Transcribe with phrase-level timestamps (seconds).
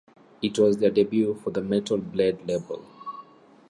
[0.41, 2.83] It was their debut for the Metal Blade label.